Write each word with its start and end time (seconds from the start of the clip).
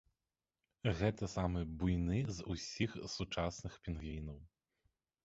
Гэта 1.01 1.27
самы 1.33 1.61
буйны 1.83 2.19
з 2.37 2.47
усіх 2.53 2.97
сучасных 3.17 3.77
пінгвінаў. 3.85 4.39